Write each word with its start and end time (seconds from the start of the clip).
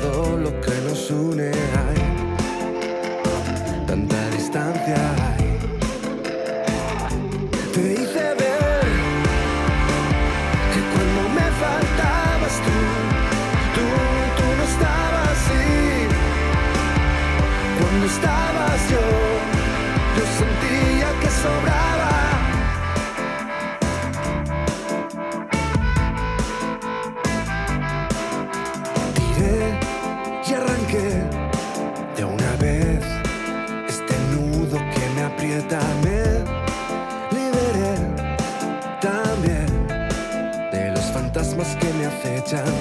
todo 0.00 0.36
lo 0.36 0.60
que 0.60 0.72
nos 0.86 1.10
une. 1.10 1.50
Ay. 1.50 2.09
time. 42.50 42.79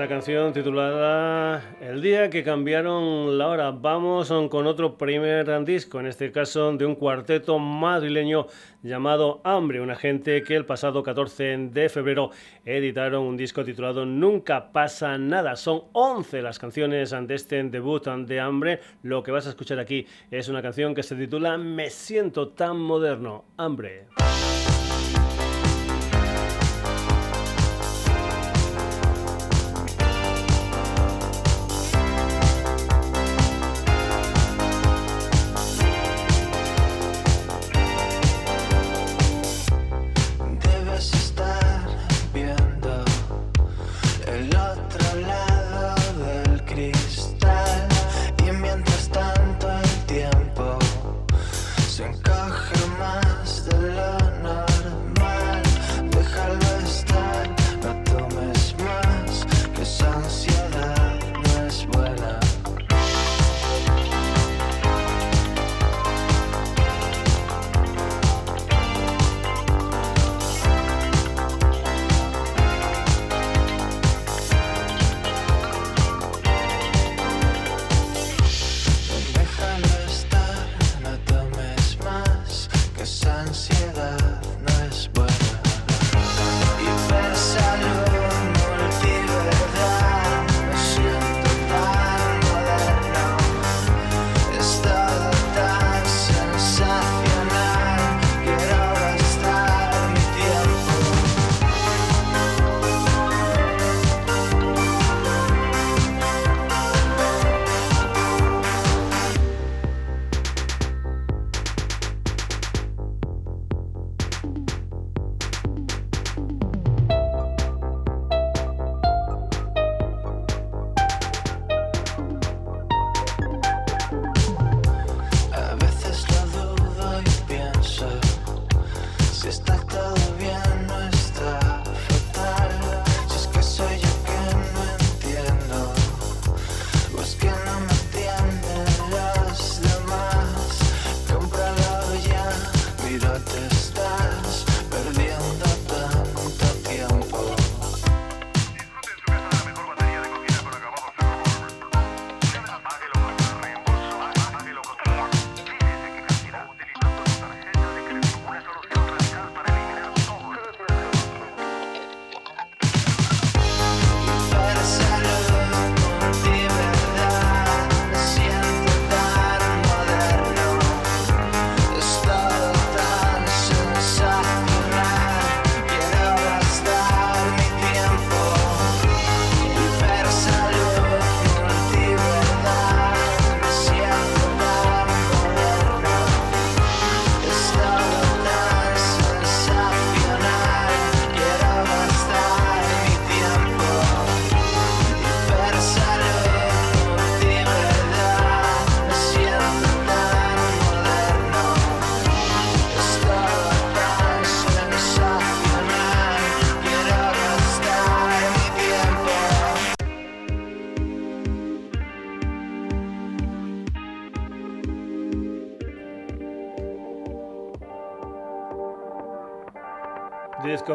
Esta 0.00 0.14
canción 0.14 0.54
titulada 0.54 1.76
El 1.78 2.00
día 2.00 2.30
que 2.30 2.42
cambiaron 2.42 3.36
la 3.36 3.48
hora. 3.48 3.70
Vamos 3.70 4.32
con 4.48 4.66
otro 4.66 4.96
primer 4.96 5.62
disco, 5.66 6.00
en 6.00 6.06
este 6.06 6.32
caso 6.32 6.72
de 6.72 6.86
un 6.86 6.94
cuarteto 6.94 7.58
madrileño 7.58 8.46
llamado 8.82 9.42
Hambre, 9.44 9.82
una 9.82 9.96
gente 9.96 10.42
que 10.42 10.56
el 10.56 10.64
pasado 10.64 11.02
14 11.02 11.68
de 11.70 11.90
febrero 11.90 12.30
editaron 12.64 13.24
un 13.24 13.36
disco 13.36 13.62
titulado 13.62 14.06
Nunca 14.06 14.72
pasa 14.72 15.18
nada. 15.18 15.54
Son 15.54 15.82
11 15.92 16.40
las 16.40 16.58
canciones 16.58 17.10
de 17.10 17.34
este 17.34 17.62
debut 17.64 18.06
de 18.06 18.40
Hambre. 18.40 18.80
Lo 19.02 19.22
que 19.22 19.32
vas 19.32 19.46
a 19.46 19.50
escuchar 19.50 19.80
aquí 19.80 20.06
es 20.30 20.48
una 20.48 20.62
canción 20.62 20.94
que 20.94 21.02
se 21.02 21.14
titula 21.14 21.58
Me 21.58 21.90
siento 21.90 22.48
tan 22.48 22.78
moderno. 22.78 23.44
Hambre. 23.58 24.06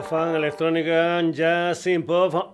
Fan, 0.06 0.36
electrónica, 0.36 1.22
jazz, 1.34 1.81
synth 1.81 2.06
pop, 2.06 2.45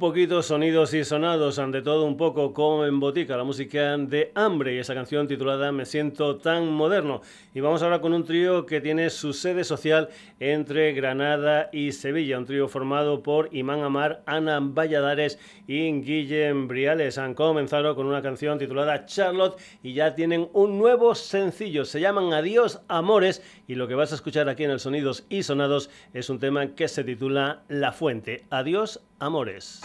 poquito 0.00 0.42
sonidos 0.42 0.94
y 0.94 1.04
sonados, 1.04 1.58
ante 1.58 1.82
todo 1.82 2.06
un 2.06 2.16
poco 2.16 2.54
como 2.54 2.86
en 2.86 2.98
botica, 2.98 3.36
la 3.36 3.44
música 3.44 3.98
de 3.98 4.32
Hambre 4.34 4.74
y 4.74 4.78
esa 4.78 4.94
canción 4.94 5.28
titulada 5.28 5.72
Me 5.72 5.84
siento 5.84 6.38
tan 6.38 6.72
moderno. 6.72 7.20
Y 7.54 7.60
vamos 7.60 7.82
ahora 7.82 8.00
con 8.00 8.14
un 8.14 8.24
trío 8.24 8.64
que 8.64 8.80
tiene 8.80 9.10
su 9.10 9.34
sede 9.34 9.62
social 9.62 10.08
entre 10.40 10.94
Granada 10.94 11.68
y 11.70 11.92
Sevilla, 11.92 12.38
un 12.38 12.46
trío 12.46 12.66
formado 12.66 13.22
por 13.22 13.50
Imán 13.52 13.82
Amar, 13.82 14.22
Ana 14.24 14.58
Valladares 14.60 15.38
y 15.66 15.92
Guillem 16.00 16.66
Briales. 16.66 17.18
Han 17.18 17.34
comenzado 17.34 17.94
con 17.94 18.06
una 18.06 18.22
canción 18.22 18.58
titulada 18.58 19.04
Charlotte 19.04 19.60
y 19.82 19.92
ya 19.92 20.14
tienen 20.14 20.48
un 20.54 20.78
nuevo 20.78 21.14
sencillo, 21.14 21.84
se 21.84 22.00
llaman 22.00 22.32
Adiós 22.32 22.80
Amores 22.88 23.42
y 23.68 23.74
lo 23.74 23.86
que 23.86 23.94
vas 23.94 24.12
a 24.12 24.14
escuchar 24.14 24.48
aquí 24.48 24.64
en 24.64 24.70
el 24.70 24.80
Sonidos 24.80 25.26
y 25.28 25.42
Sonados 25.42 25.90
es 26.14 26.30
un 26.30 26.38
tema 26.38 26.74
que 26.74 26.88
se 26.88 27.04
titula 27.04 27.64
La 27.68 27.92
Fuente. 27.92 28.44
Adiós 28.48 29.02
Amores. 29.20 29.82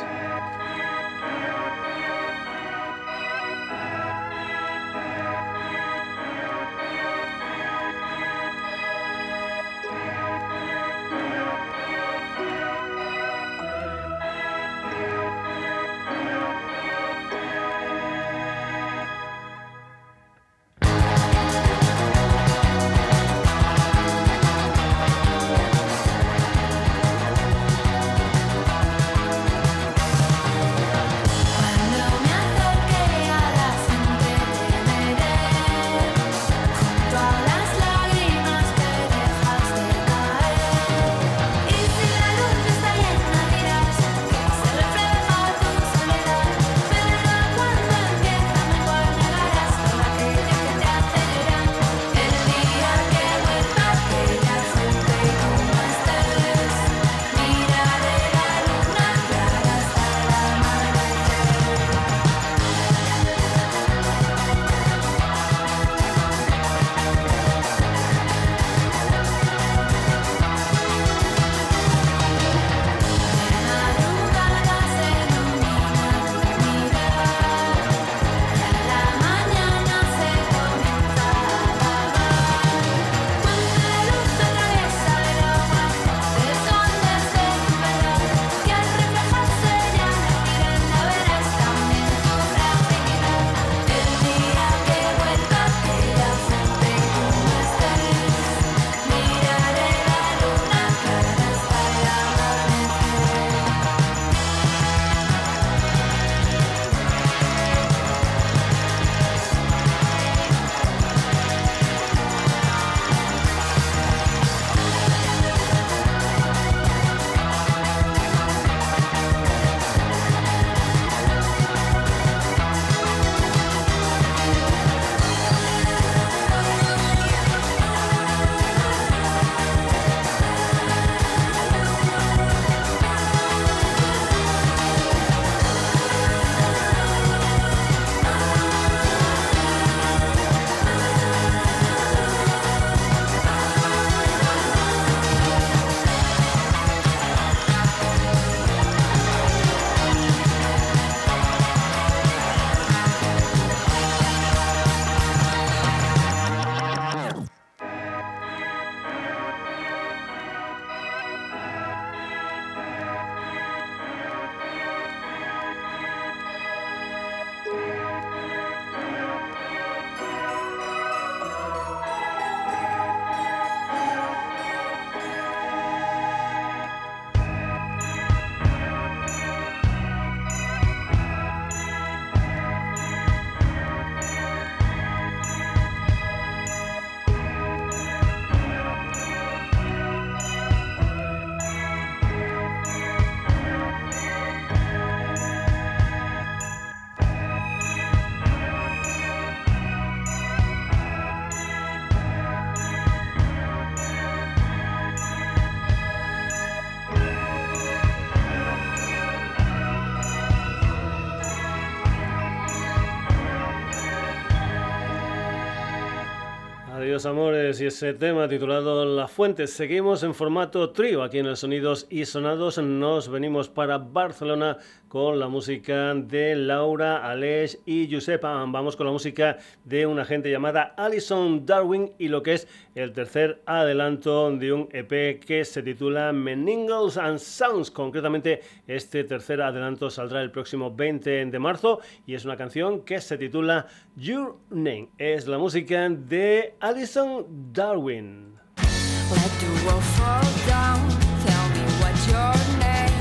Amores, 217.25 217.82
y 217.82 217.88
ese 217.88 218.13
tema 218.13 218.48
titulado 218.48 219.03
La 219.05 219.27
Fuente. 219.27 219.67
Seguimos 219.67 220.22
en 220.24 220.34
formato 220.34 220.91
trío 220.91 221.24
aquí 221.24 221.39
en 221.39 221.48
el 221.48 221.58
Sonidos 221.58 222.05
y 222.10 222.25
Sonados. 222.25 222.77
Nos 222.77 223.29
venimos 223.29 223.70
para 223.70 223.98
Barcelona 223.98 224.77
con 225.08 225.39
la 225.39 225.48
música 225.48 226.13
de 226.13 226.55
Laura, 226.55 227.25
Aleix 227.29 227.79
y 227.86 228.13
Josepa. 228.13 228.65
Vamos 228.67 228.96
con 228.96 229.05
la 229.05 229.13
música 229.13 229.58
de 229.86 230.05
una 230.05 230.25
gente 230.25 230.51
llamada 230.51 230.94
Alison 230.98 231.65
Darwin 231.65 232.12
y 232.17 232.27
lo 232.27 232.44
que 232.44 232.55
es 232.55 232.67
el 232.96 233.13
tercer 233.13 233.62
adelanto 233.65 234.51
de 234.51 234.74
un 234.74 234.89
EP 234.91 235.39
que 235.39 235.63
se 235.63 235.84
titula 235.84 236.34
Meningles 236.34 237.17
and 237.17 237.39
Sounds. 237.39 237.91
Concretamente, 237.91 238.62
este 238.88 239.24
tercer 239.24 239.62
adelanto 239.62 240.10
saldrá 240.10 240.41
el 240.41 240.51
próximo 240.51 240.94
20 240.94 241.46
de 241.46 241.60
marzo 241.60 242.01
y 242.25 242.36
es 242.36 242.46
una 242.46 242.58
canción 242.58 243.01
que 243.01 243.22
se 243.22 243.38
titula 243.38 243.88
Your 244.15 244.58
Name. 244.70 245.10
Es 245.17 245.48
la 245.48 245.58
música 245.58 246.10
de 246.10 246.75
Alison 246.79 247.15
Darwin. 247.16 248.60
Let 248.76 249.52
the 249.62 249.86
world 249.86 250.04
fall 250.04 250.44
down, 250.68 251.00
tell 251.46 251.70
me 251.70 251.84
what 252.02 252.16
your 252.28 252.54
name, 252.78 253.16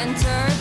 enter 0.00 0.55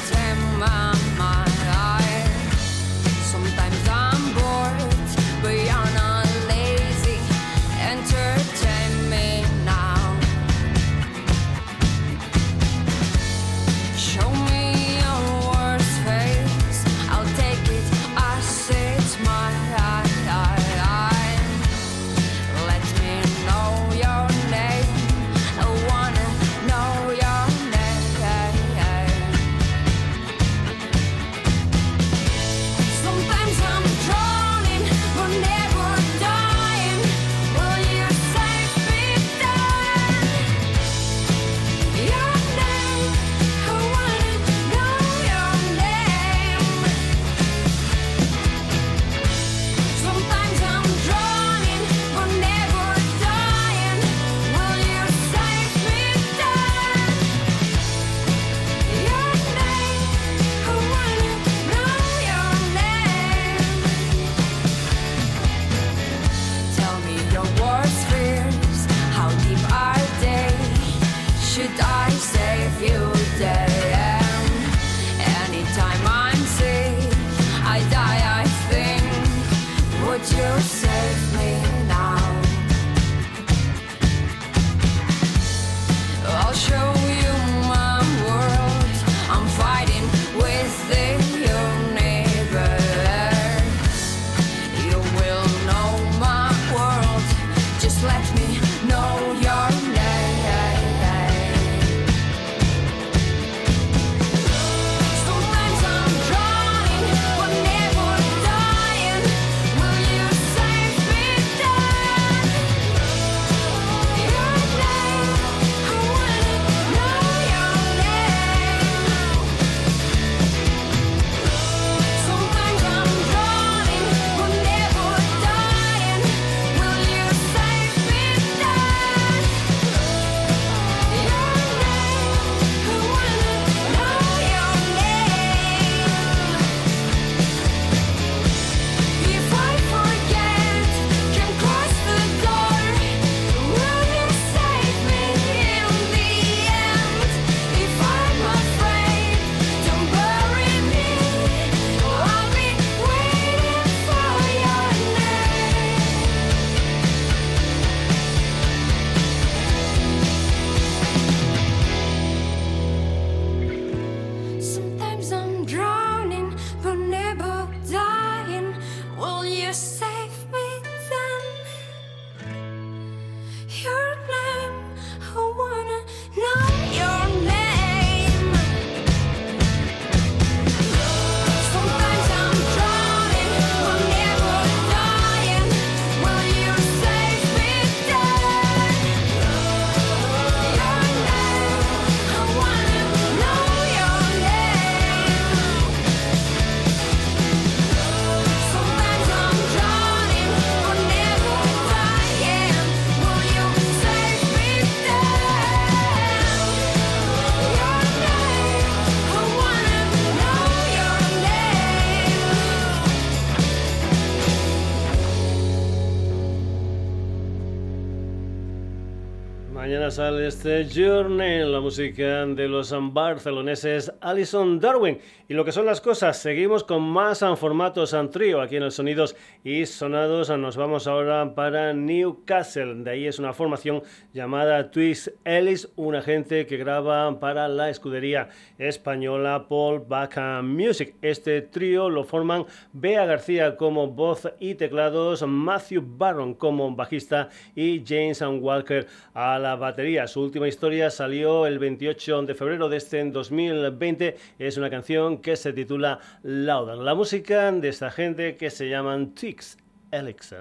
sale 220.16 220.48
este 220.48 220.88
Journey, 220.88 221.70
la 221.70 221.82
música 221.82 222.46
de 222.46 222.70
los 222.70 222.96
barceloneses 223.14 224.10
Alison 224.22 224.80
Darwin. 224.80 225.18
Y 225.48 225.54
lo 225.54 225.64
que 225.64 225.72
son 225.72 225.86
las 225.86 226.02
cosas, 226.02 226.40
seguimos 226.42 226.84
con 226.84 227.04
más 227.04 227.46
formatos 227.58 228.14
en 228.14 228.32
trío 228.32 228.62
aquí 228.62 228.78
en 228.78 228.84
el 228.84 228.92
Sonidos 228.92 229.36
y 229.64 229.86
Sonados. 229.86 230.50
Nos 230.50 230.76
vamos 230.76 231.06
ahora 231.06 231.54
para 231.54 231.94
Newcastle. 231.94 233.04
De 233.04 233.12
ahí 233.12 233.28
es 233.28 233.38
una 233.38 233.54
formación 233.54 234.02
llamada 234.34 234.90
Twist 234.90 235.28
Ellis, 235.44 235.88
una 235.98 236.24
gente 236.24 236.66
que 236.66 236.78
graba 236.78 237.40
para 237.40 237.68
la 237.68 237.92
escudería 237.92 238.50
española 238.80 239.68
Paul 239.70 240.00
Baca 240.08 240.64
Music. 240.64 241.14
Este 241.22 241.62
trío 241.62 242.10
lo 242.10 242.24
forman 242.24 242.66
Bea 242.92 243.28
García 243.28 243.78
como 243.78 244.08
voz 244.08 244.52
y 244.60 244.74
teclados, 244.74 245.44
Matthew 245.46 246.04
Barron 246.18 246.56
como 246.56 246.96
bajista 246.96 247.50
y 247.76 248.04
James 248.04 248.42
Walker 248.42 249.06
a 249.36 249.60
la 249.60 249.76
batería. 249.76 250.26
Su 250.26 250.42
última 250.42 250.68
historia 250.68 251.12
salió 251.12 251.68
el 251.68 251.78
28 251.78 252.42
de 252.42 252.56
febrero 252.56 252.90
de 252.90 252.98
este 252.98 253.24
2020. 253.24 254.38
Es 254.58 254.78
una 254.78 254.90
canción 254.90 255.35
que 255.42 255.56
se 255.56 255.74
titula 255.74 256.20
Louder. 256.44 256.98
La 256.98 257.16
música 257.16 257.72
de 257.72 257.90
esta 257.90 258.12
gente 258.12 258.56
que 258.58 258.70
se 258.70 258.90
llaman 258.90 259.34
Tix 259.34 259.78
Elixir. 260.12 260.60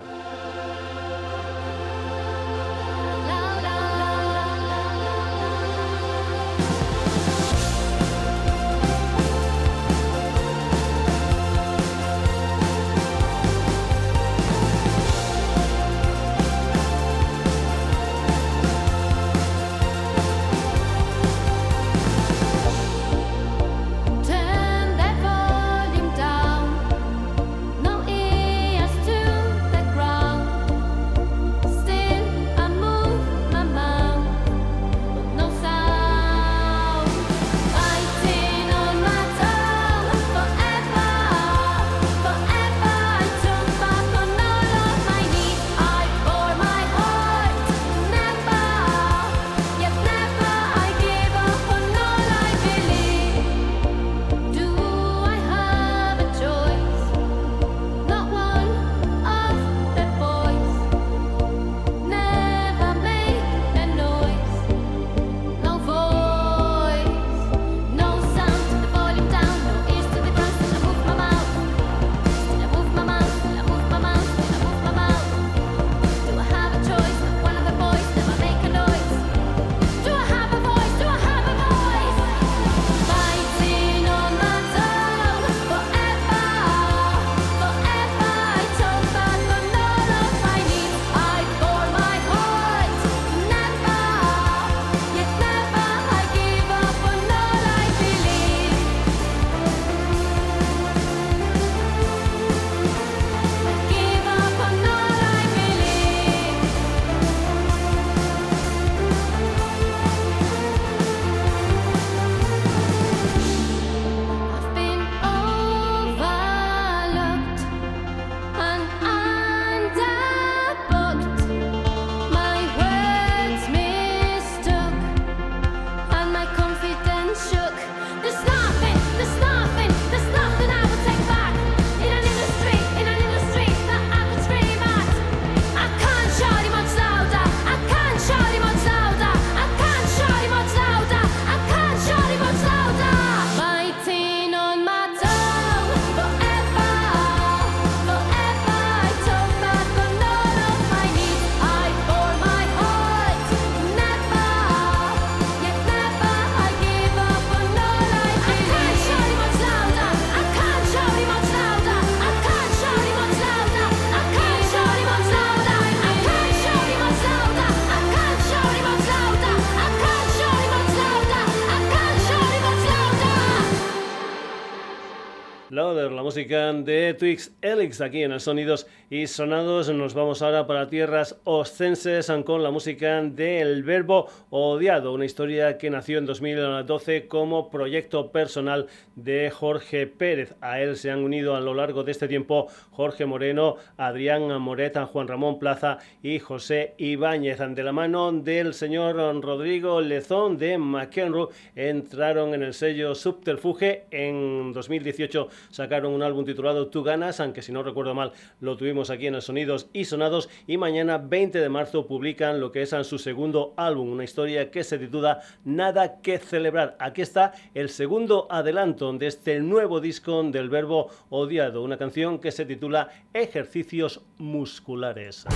Twix 177.14 177.53
Elix 177.62 178.00
aquí 178.00 178.22
en 178.22 178.33
el 178.33 178.40
Sonidos 178.40 178.87
y 179.14 179.29
Sonados. 179.29 179.94
Nos 179.94 180.12
vamos 180.12 180.42
ahora 180.42 180.66
para 180.66 180.88
tierras 180.88 181.37
oscenses 181.44 182.33
con 182.44 182.64
la 182.64 182.72
música 182.72 183.22
del 183.22 183.85
Verbo 183.85 184.27
Odiado, 184.50 185.12
una 185.12 185.24
historia 185.24 185.79
que 185.79 185.88
nació 185.88 186.18
en 186.18 186.27
2012 186.27 187.29
como 187.29 187.70
proyecto 187.70 188.33
personal 188.33 188.88
de 189.14 189.53
Jorge 189.53 190.09
Pérez. 190.09 190.57
A 190.61 190.81
él 190.81 190.96
se 190.96 191.12
han 191.12 191.22
unido 191.22 191.55
a 191.55 191.61
lo 191.61 191.74
largo 191.74 192.03
de 192.03 192.11
este 192.11 192.27
tiempo 192.27 192.66
Jorge 192.90 193.24
Moreno, 193.24 193.77
Adrián 193.96 194.61
Moreta, 194.61 195.07
Juan 195.07 195.29
Ramón 195.29 195.61
Plaza 195.61 195.98
y 196.20 196.40
José 196.40 196.94
Ibáñez. 196.98 197.61
De 197.61 197.85
la 197.85 197.92
mano 197.92 198.33
del 198.33 198.74
señor 198.74 199.14
Rodrigo 199.40 200.00
Lezón 200.00 200.59
de 200.59 200.77
McEnroe 200.77 201.50
entraron 201.77 202.53
en 202.53 202.64
el 202.64 202.74
sello 202.74 203.14
Subterfuge 203.14 204.07
en 204.11 204.72
2018 204.72 205.48
sacaron 205.70 206.12
un 206.12 206.24
álbum 206.24 206.44
titulado 206.44 206.88
Tú 206.88 207.05
ganas, 207.05 207.38
aunque 207.38 207.62
si 207.62 207.70
no 207.70 207.85
recuerdo 207.85 208.12
mal 208.12 208.33
lo 208.61 208.77
tuvimos 208.77 209.04
aquí 209.11 209.27
en 209.27 209.35
el 209.35 209.43
Sonidos 209.43 209.88
y 209.93 210.05
Sonados 210.05 210.49
y 210.67 210.77
mañana 210.77 211.19
20 211.19 211.59
de 211.59 211.69
marzo 211.69 212.07
publican 212.07 212.61
lo 212.61 212.73
que 212.73 212.83
es 212.83 212.95
su 213.05 213.19
segundo 213.19 213.75
álbum, 213.77 214.11
una 214.11 214.25
historia 214.25 214.71
que 214.71 214.85
se 214.85 214.99
titula 214.99 215.40
Nada 215.64 216.21
que 216.21 216.38
celebrar. 216.38 216.97
Aquí 216.99 217.23
está 217.23 217.53
el 217.75 217.88
segundo 217.88 218.47
adelanto 218.51 219.12
de 219.12 219.27
este 219.27 219.61
nuevo 219.61 220.01
disco 220.01 220.43
del 220.43 220.69
verbo 220.69 221.11
odiado, 221.31 221.83
una 221.83 221.99
canción 221.99 222.38
que 222.38 222.53
se 222.53 222.64
titula 222.64 223.09
Ejercicios 223.33 224.23
musculares. 224.38 225.47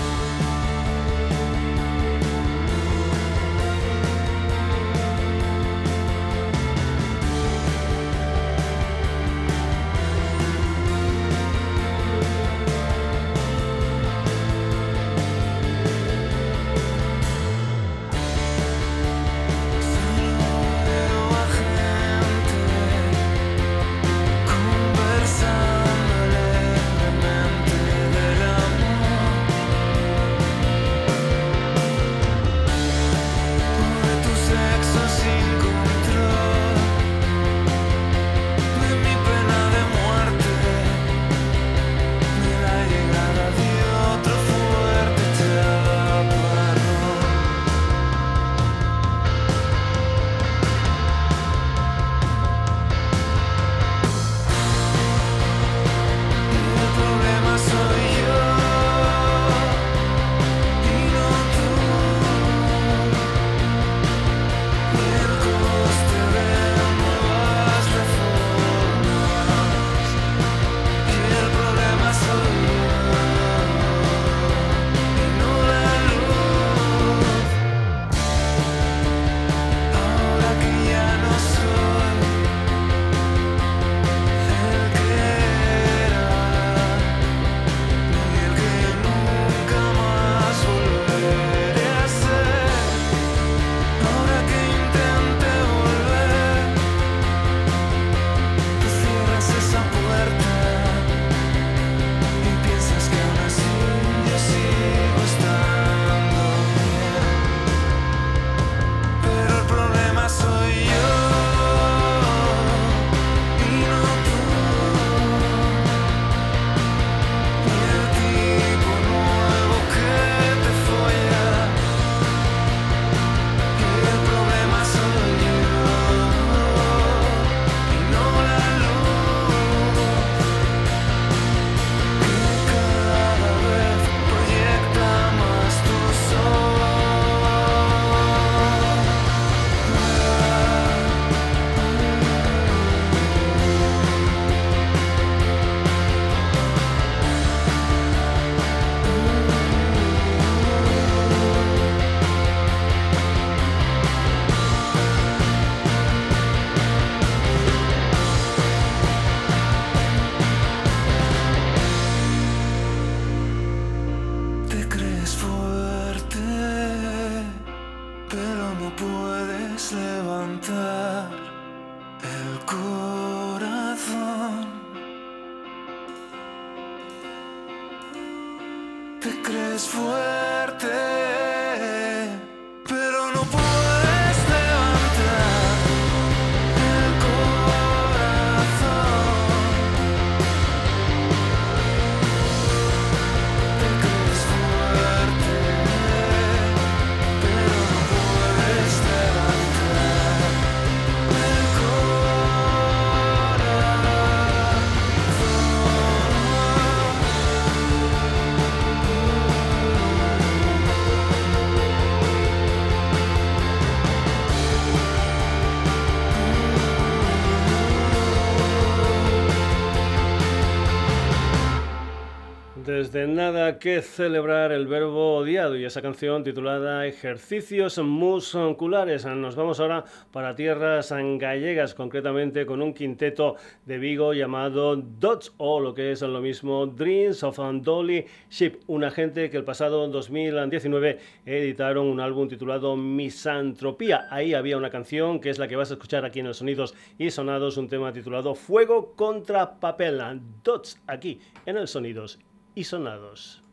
Que 223.78 224.02
celebrar 224.02 224.72
el 224.72 224.86
verbo 224.86 225.36
odiado 225.36 225.76
y 225.76 225.84
esa 225.84 226.02
canción 226.02 226.42
titulada 226.42 227.06
Ejercicios 227.06 227.98
musculares. 227.98 229.24
Nos 229.26 229.56
vamos 229.56 229.78
ahora 229.78 230.04
para 230.32 230.54
tierras 230.54 231.12
gallegas, 231.12 231.94
concretamente 231.94 232.66
con 232.66 232.82
un 232.82 232.92
quinteto 232.92 233.56
de 233.86 233.98
Vigo 233.98 234.32
llamado 234.32 234.96
Dots 234.96 235.54
o 235.58 235.80
lo 235.80 235.94
que 235.94 236.12
es 236.12 236.22
lo 236.22 236.40
mismo 236.40 236.86
Dreams 236.86 237.42
of 237.42 237.58
Dolly 237.82 238.24
Ship, 238.50 238.80
una 238.86 239.10
gente 239.10 239.50
que 239.50 239.56
el 239.56 239.64
pasado 239.64 240.08
2019 240.08 241.18
editaron 241.46 242.06
un 242.06 242.20
álbum 242.20 242.48
titulado 242.48 242.96
Misantropía. 242.96 244.26
Ahí 244.30 244.54
había 244.54 244.76
una 244.76 244.90
canción 244.90 245.40
que 245.40 245.50
es 245.50 245.58
la 245.58 245.68
que 245.68 245.76
vas 245.76 245.90
a 245.90 245.94
escuchar 245.94 246.24
aquí 246.24 246.40
en 246.40 246.46
los 246.46 246.58
Sonidos 246.58 246.94
y 247.18 247.30
Sonados, 247.30 247.76
un 247.76 247.88
tema 247.88 248.12
titulado 248.12 248.54
Fuego 248.54 249.14
contra 249.14 249.78
Papel. 249.78 250.20
Dots 250.64 251.00
aquí 251.06 251.40
en 251.66 251.76
el 251.76 251.86
Sonidos 251.86 252.38
y 252.78 252.84
sonados. 252.84 253.67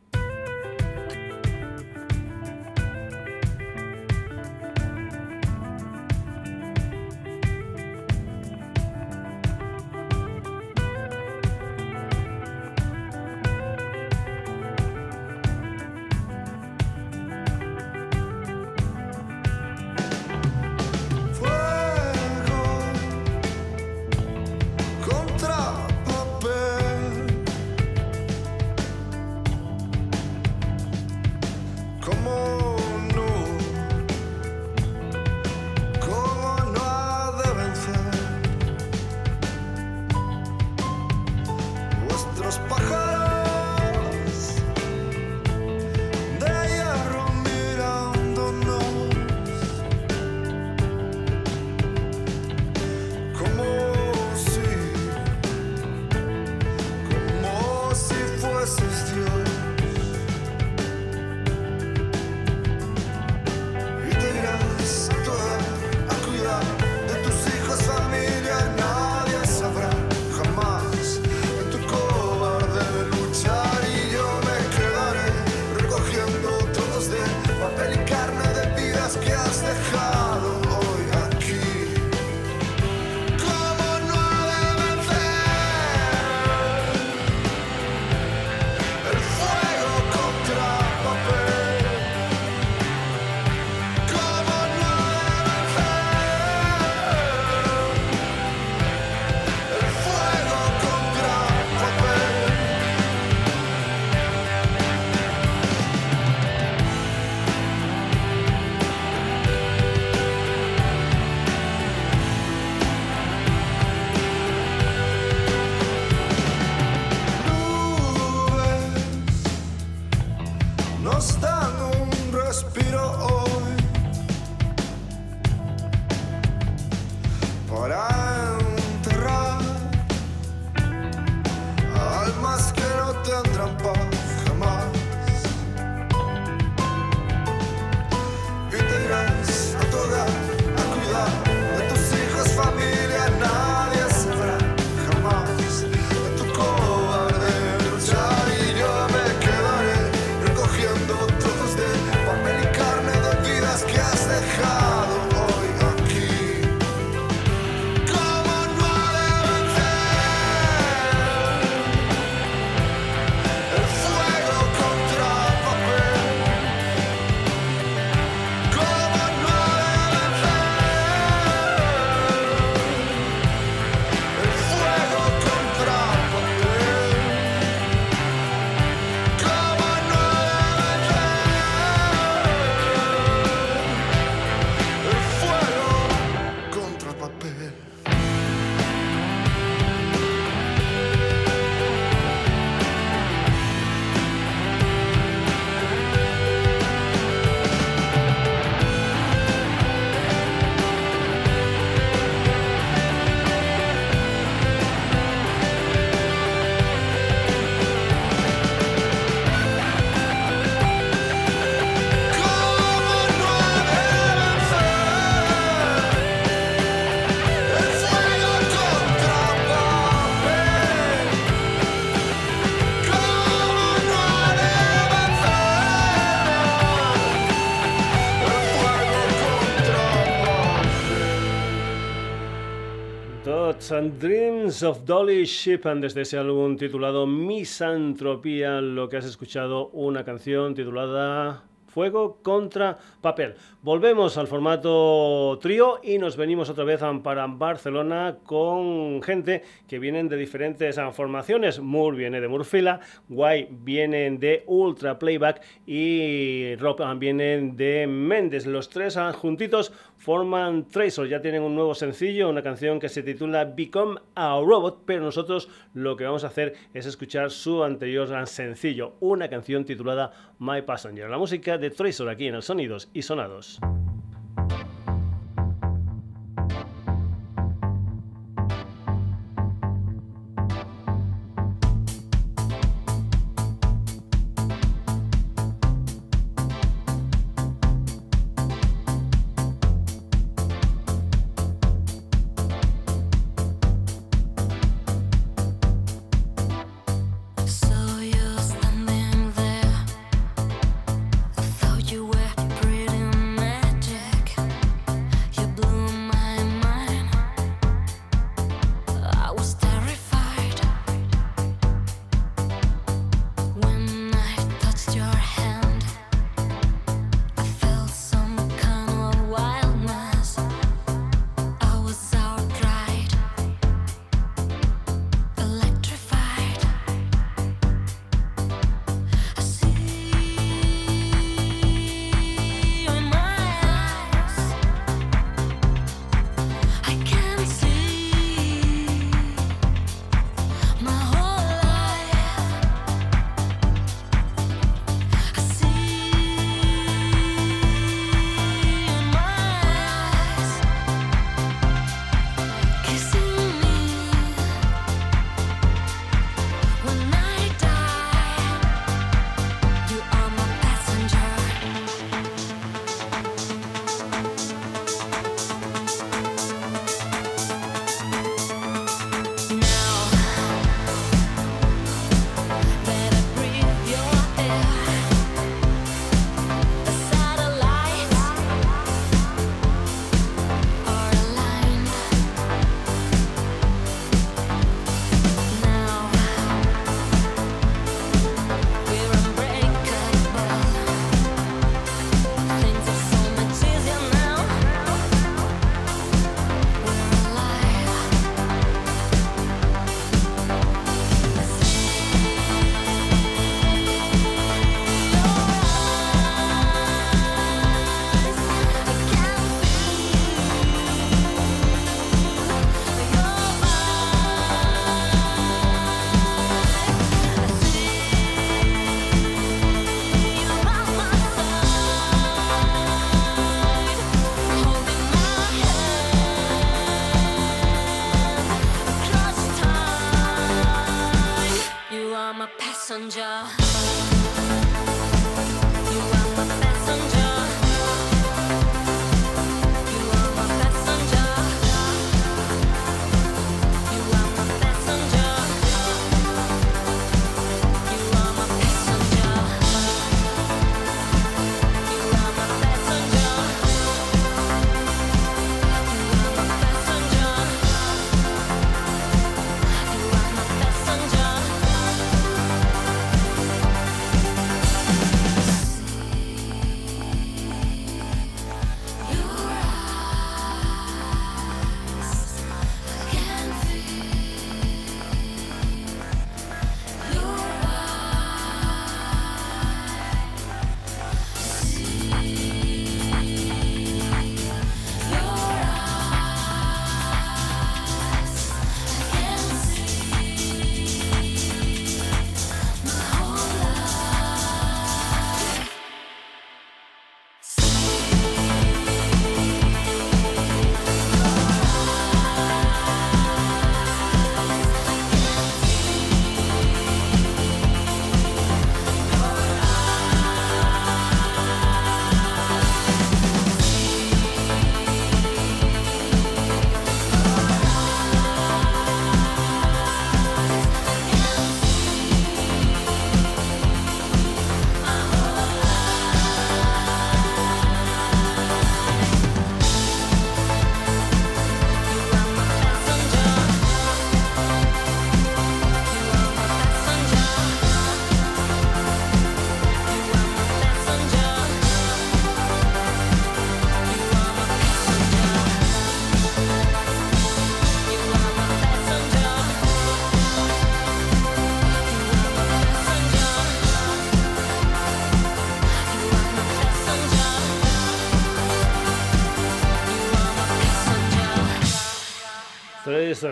And 233.92 234.20
Dreams 234.20 234.84
of 234.84 235.06
Dolly 235.06 235.46
Ship, 235.46 235.84
desde 235.84 236.22
ese 236.22 236.38
álbum 236.38 236.78
titulado 236.78 237.28
Misantropía, 237.28 238.82
lo 238.82 239.10
que 239.10 239.18
has 239.18 239.26
escuchado, 239.26 239.90
una 239.90 240.24
canción 240.24 240.74
titulada 240.74 241.64
Fuego 241.96 242.40
contra 242.44 242.98
Papel. 243.22 243.56
Volvemos 243.82 244.38
al 244.38 244.48
formato 244.48 245.58
trío 245.62 246.02
y 246.04 246.18
nos 246.18 246.36
venimos 246.36 246.70
otra 246.70 246.84
vez 246.84 247.00
para 247.24 247.48
Barcelona 247.48 248.40
con 248.44 249.24
gente 249.24 249.64
que 249.88 249.98
vienen 249.98 250.28
de 250.28 250.36
diferentes 250.36 251.00
formaciones. 251.14 251.80
Moore 251.80 252.18
viene 252.18 252.42
de 252.42 252.50
Murfila, 252.50 253.00
Guay 253.30 253.70
vienen 253.72 254.40
de 254.40 254.66
Ultra 254.68 255.18
Playback 255.18 255.62
y 255.86 256.76
Rob 256.76 256.98
vienen 257.18 257.78
de 257.78 258.08
Méndez. 258.08 258.66
Los 258.66 258.90
tres 258.90 259.18
juntitos 259.36 259.94
forman 260.26 260.88
Tracer, 260.90 261.28
ya 261.28 261.40
tienen 261.40 261.62
un 261.62 261.76
nuevo 261.76 261.94
sencillo, 261.94 262.50
una 262.50 262.64
canción 262.64 263.00
que 263.00 263.10
se 263.10 263.22
titula 263.22 263.64
Become 263.64 264.20
a 264.34 264.60
Robot, 264.60 265.04
pero 265.06 265.22
nosotros 265.22 265.70
lo 265.94 266.18
que 266.18 266.24
vamos 266.24 266.44
a 266.44 266.48
hacer 266.48 266.74
es 266.96 267.06
escuchar 267.06 267.52
su 267.52 267.84
anterior 267.84 268.48
sencillo, 268.48 269.14
una 269.20 269.50
canción 269.50 269.86
titulada 269.86 270.56
My 270.58 270.82
Passenger, 270.82 271.30
la 271.30 271.38
música 271.38 271.78
de 271.78 271.92
Tracer 271.92 272.28
aquí 272.28 272.48
en 272.48 272.56
el 272.56 272.64
Sonidos 272.64 273.08
y 273.14 273.22
Sonados. 273.22 273.80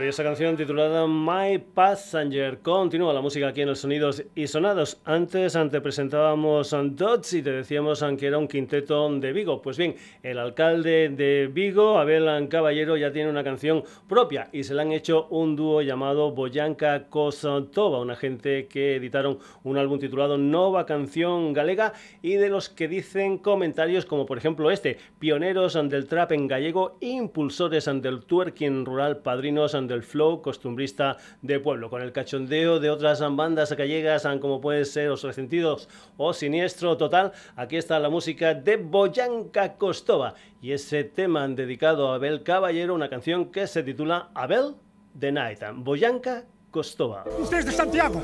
Y 0.01 0.07
esa 0.07 0.23
canción 0.23 0.57
titulada 0.57 1.05
My 1.05 1.59
Passenger. 1.59 2.59
Continúa 2.59 3.13
la 3.13 3.21
música 3.21 3.49
aquí 3.49 3.61
en 3.61 3.67
los 3.67 3.79
sonidos 3.79 4.23
y 4.33 4.47
sonados. 4.47 4.99
Antes, 5.05 5.55
antes 5.55 5.81
presentábamos 5.81 6.75
Dots 6.95 7.33
y 7.33 7.43
te 7.43 7.51
decíamos 7.51 8.03
que 8.17 8.25
era 8.25 8.39
un 8.39 8.47
quinteto 8.47 9.07
de 9.19 9.31
Vigo. 9.33 9.61
Pues 9.61 9.77
bien, 9.77 9.95
el 10.23 10.39
alcalde 10.39 11.09
de 11.09 11.47
Vigo, 11.51 11.99
Abel 11.99 12.47
Caballero, 12.47 12.97
ya 12.97 13.11
tiene 13.11 13.29
una 13.29 13.43
canción 13.43 13.83
propia 14.07 14.49
y 14.51 14.63
se 14.63 14.73
le 14.73 14.81
han 14.81 14.91
hecho 14.91 15.27
un 15.29 15.55
dúo 15.55 15.81
llamado 15.81 16.31
Boyanka 16.31 17.09
Kosotova, 17.09 17.99
una 17.99 18.15
gente 18.15 18.67
que 18.67 18.95
editaron 18.95 19.37
un 19.63 19.77
álbum 19.77 19.99
titulado 19.99 20.37
Nova 20.37 20.87
Canción 20.87 21.53
Galega 21.53 21.93
y 22.21 22.35
de 22.35 22.49
los 22.49 22.69
que 22.69 22.87
dicen 22.87 23.37
comentarios 23.37 24.05
como 24.05 24.25
por 24.25 24.37
ejemplo 24.37 24.71
este, 24.71 24.97
pioneros 25.19 25.73
del 25.73 26.07
trap 26.07 26.31
en 26.31 26.47
gallego, 26.47 26.97
impulsores 26.99 27.85
del 27.85 28.25
twerking 28.25 28.85
rural, 28.85 29.17
padrinos 29.17 29.73
del 29.87 30.03
flow 30.03 30.41
costumbrista 30.41 31.17
de 31.41 31.59
pueblo, 31.59 31.89
con 31.89 32.01
el 32.01 32.11
cachondeo 32.11 32.79
de 32.79 32.89
otras 32.89 33.21
bandas 33.35 33.71
gallegas 33.73 34.27
como 34.39 34.61
puede 34.61 34.85
ser 34.85 35.09
Os 35.09 35.23
Resentidos 35.23 35.89
o 36.17 36.33
Siniestro 36.33 36.97
Total. 36.97 37.31
Aquí 37.55 37.77
está 37.77 37.99
la 37.99 38.09
música 38.09 38.53
de 38.53 38.77
Boyanka 38.77 39.75
Costova 39.75 40.35
y 40.61 40.71
ese 40.71 41.03
tema 41.03 41.47
dedicado 41.47 42.11
a 42.11 42.15
Abel 42.15 42.43
Caballero, 42.43 42.93
una 42.93 43.09
canción 43.09 43.51
que 43.51 43.67
se 43.67 43.83
titula 43.83 44.29
Abel 44.33 44.75
the 45.19 45.31
Night. 45.31 45.59
Boyanka 45.75 46.43
Costova. 46.71 47.25
Usted 47.39 47.59
es 47.59 47.65
de 47.65 47.71
Santiago, 47.71 48.21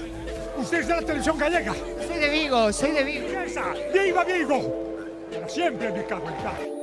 usted 0.57 0.80
es 0.80 0.88
de 0.88 0.93
la 0.95 1.01
televisión 1.01 1.38
gallega. 1.38 1.74
Soy 1.74 2.20
de 2.20 2.30
Vigo, 2.30 2.74
soy 2.74 2.91
de 2.91 3.03
Vigo. 3.03 3.28
¡Viva 3.93 4.24
Vigo! 4.24 4.89
Para 5.32 5.49
siempre 5.49 5.91
me 5.91 6.05
cago 6.05 6.30
en 6.30 6.79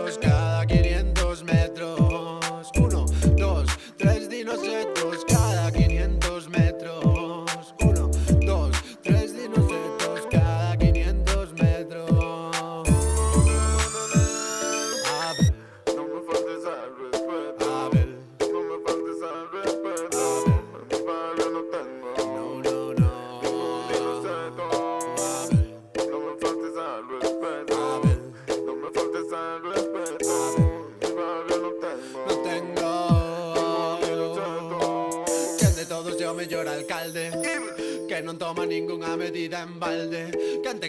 buscada 0.00 0.66
queriendo 0.66 1.15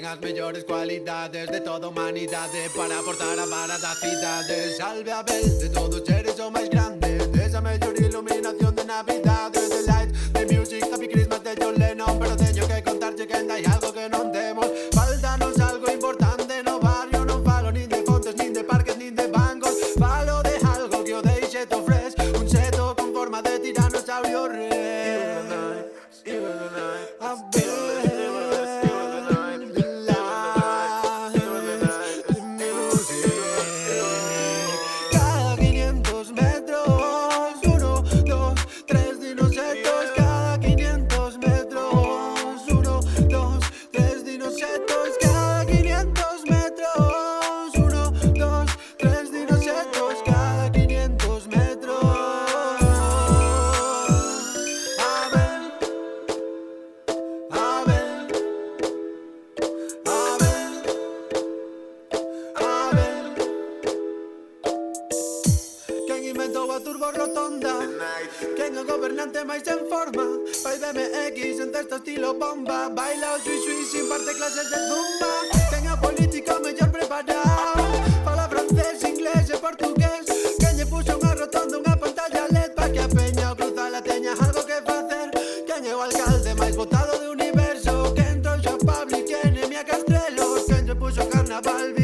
las 0.08 0.22
mejores 0.22 0.64
cualidades 0.64 1.52
de 1.52 1.60
toda 1.60 1.90
humanidad 1.90 2.50
para 2.78 2.98
aportar 2.98 3.38
a 3.38 3.46
varias 3.46 4.00
ciudades. 4.00 4.78
Salve 4.78 5.12
a 5.12 5.20
Abel 5.20 5.60
de 5.60 5.68
todo 5.68 6.06
ser 6.06 6.27
carnaval 91.62 91.97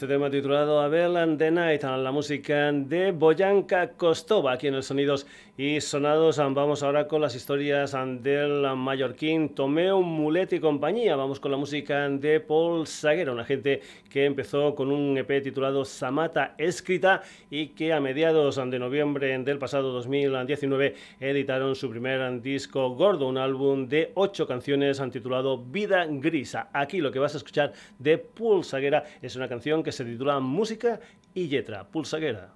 este 0.00 0.14
tema 0.14 0.30
titulado 0.30 0.80
Abel 0.80 1.14
and 1.18 1.38
the 1.38 1.50
Night, 1.50 1.82
la 1.82 2.10
música 2.10 2.72
de 2.72 3.12
Boyanka 3.12 3.90
Kostova, 3.90 4.52
aquí 4.52 4.68
en 4.68 4.76
el 4.76 4.82
Sonidos 4.82 5.26
y 5.60 5.78
Sonados. 5.82 6.38
Vamos 6.38 6.82
ahora 6.82 7.06
con 7.06 7.20
las 7.20 7.34
historias 7.34 7.94
del 8.22 8.62
mallorquín 8.76 9.50
Tomeo 9.50 10.00
Mulet 10.00 10.54
y 10.54 10.58
compañía. 10.58 11.16
Vamos 11.16 11.38
con 11.38 11.50
la 11.50 11.58
música 11.58 12.08
de 12.08 12.40
Paul 12.40 12.86
Saguera, 12.86 13.30
una 13.30 13.44
gente 13.44 13.82
que 14.08 14.24
empezó 14.24 14.74
con 14.74 14.90
un 14.90 15.18
EP 15.18 15.42
titulado 15.42 15.84
Samata 15.84 16.54
Escrita 16.56 17.20
y 17.50 17.68
que 17.68 17.92
a 17.92 18.00
mediados 18.00 18.56
de 18.56 18.78
noviembre 18.78 19.38
del 19.38 19.58
pasado 19.58 19.92
2019 19.92 20.94
editaron 21.20 21.74
su 21.74 21.90
primer 21.90 22.40
disco 22.40 22.94
gordo, 22.94 23.28
un 23.28 23.36
álbum 23.36 23.86
de 23.86 24.12
ocho 24.14 24.46
canciones 24.46 25.02
titulado 25.12 25.58
Vida 25.58 26.06
Grisa. 26.08 26.70
Aquí 26.72 27.02
lo 27.02 27.12
que 27.12 27.18
vas 27.18 27.34
a 27.34 27.36
escuchar 27.36 27.74
de 27.98 28.16
Pulsaguera. 28.16 29.04
Es 29.20 29.36
una 29.36 29.46
canción 29.46 29.82
que 29.82 29.92
se 29.92 30.06
titula 30.06 30.40
Música 30.40 31.00
y 31.34 31.48
Letra. 31.48 31.84
Pulsaguera. 31.84 32.54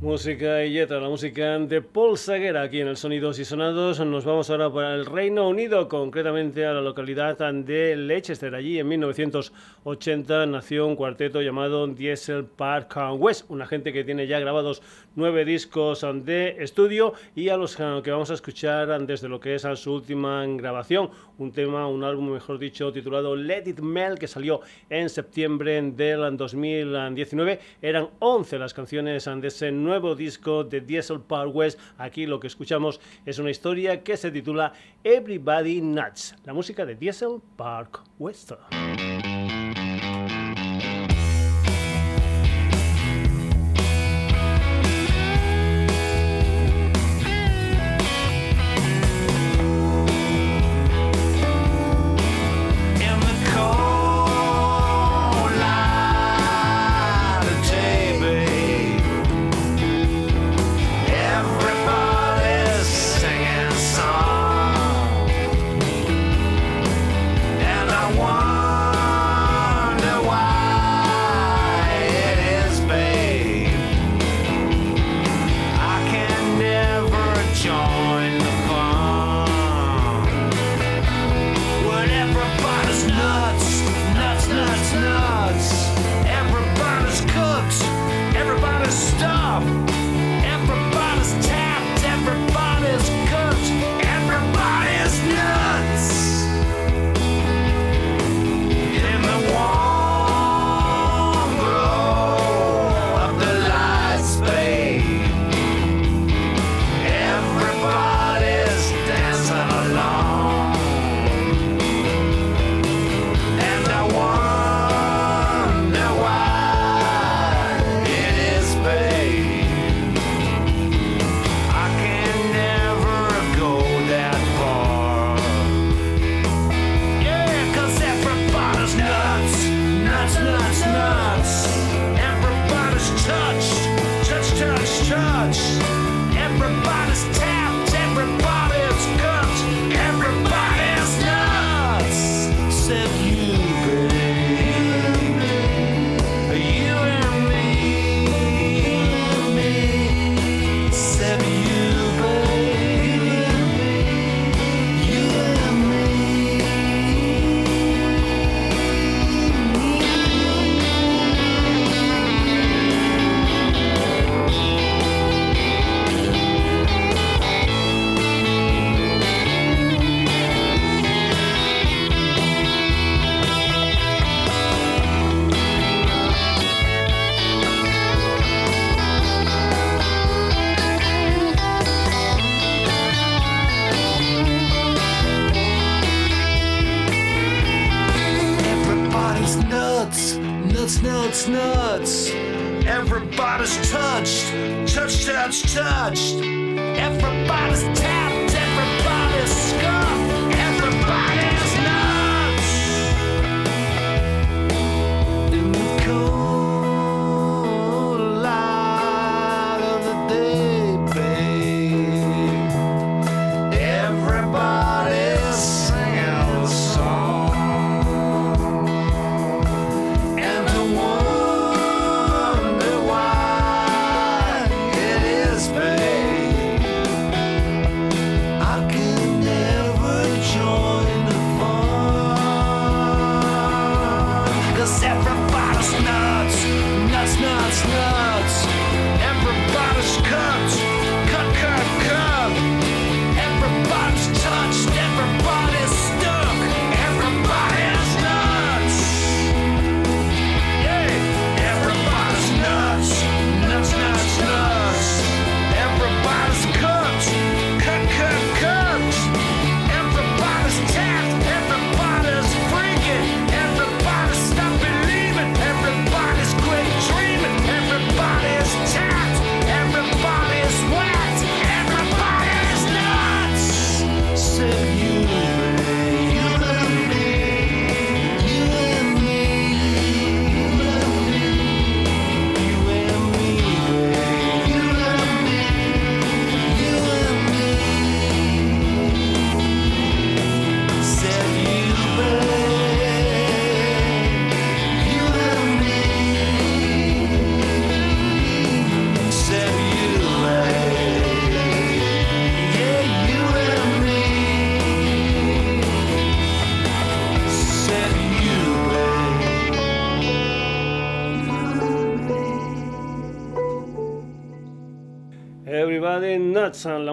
Música 0.00 0.62
y 0.62 0.74
letra, 0.74 1.00
la 1.00 1.08
música 1.08 1.58
de 1.58 1.80
Paul 1.80 2.18
Saguera 2.18 2.60
aquí 2.60 2.80
en 2.80 2.88
el 2.88 2.98
Sonidos 2.98 3.38
y 3.38 3.46
Sonados. 3.46 3.98
Nos 4.00 4.26
vamos 4.26 4.50
ahora 4.50 4.70
para 4.70 4.94
el 4.94 5.06
Reino 5.06 5.48
Unido, 5.48 5.88
concretamente 5.88 6.66
a 6.66 6.74
la 6.74 6.82
localidad 6.82 7.38
de 7.38 7.96
Leicester. 7.96 8.54
Allí 8.54 8.78
en 8.78 8.88
1980 8.88 10.46
nació 10.46 10.86
un 10.86 10.96
cuarteto 10.96 11.40
llamado 11.40 11.86
Diesel 11.86 12.44
Park 12.44 12.94
West, 13.16 13.46
una 13.48 13.66
gente 13.66 13.90
que 13.90 14.04
tiene 14.04 14.26
ya 14.26 14.38
grabados 14.38 14.82
nueve 15.14 15.46
discos 15.46 16.06
de 16.24 16.56
estudio 16.62 17.14
y 17.34 17.48
a 17.48 17.56
los 17.56 17.74
que 17.74 18.10
vamos 18.10 18.30
a 18.30 18.34
escuchar 18.34 19.06
desde 19.06 19.28
lo 19.28 19.40
que 19.40 19.54
es 19.54 19.66
su 19.76 19.94
última 19.94 20.44
grabación, 20.46 21.08
un 21.38 21.52
tema, 21.52 21.88
un 21.88 22.04
álbum 22.04 22.32
mejor 22.32 22.58
dicho, 22.58 22.92
titulado 22.92 23.34
Let 23.34 23.62
It 23.66 23.80
Melt, 23.80 24.18
que 24.18 24.28
salió 24.28 24.60
en 24.90 25.08
septiembre 25.08 25.80
del 25.80 26.36
2019. 26.36 27.60
Eran 27.80 28.10
11 28.18 28.58
las 28.58 28.74
canciones 28.74 29.24
de 29.24 29.48
ese 29.48 29.72
nuevo 29.86 30.14
disco 30.14 30.64
de 30.64 30.80
Diesel 30.80 31.20
Park 31.20 31.54
West. 31.54 31.78
Aquí 31.96 32.26
lo 32.26 32.40
que 32.40 32.48
escuchamos 32.48 33.00
es 33.24 33.38
una 33.38 33.50
historia 33.50 34.02
que 34.02 34.16
se 34.16 34.30
titula 34.30 34.72
Everybody 35.04 35.80
Nuts, 35.80 36.34
la 36.44 36.52
música 36.52 36.84
de 36.84 36.94
Diesel 36.94 37.40
Park 37.56 38.02
West. 38.18 38.52